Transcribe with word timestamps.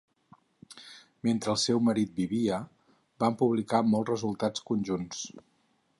Mentre 1.27 1.51
el 1.53 1.59
seu 1.65 1.83
marit 1.89 2.17
vivia, 2.21 2.59
van 3.25 3.39
publicar 3.43 3.85
molts 3.93 4.11
resultats 4.15 4.69
conjunts. 4.71 5.25